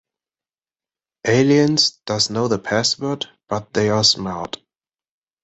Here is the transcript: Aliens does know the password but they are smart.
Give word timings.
Aliens 1.27 1.91
does 2.07 2.31
know 2.31 2.47
the 2.47 2.57
password 2.57 3.27
but 3.47 3.71
they 3.71 3.89
are 3.89 4.03
smart. 4.03 4.57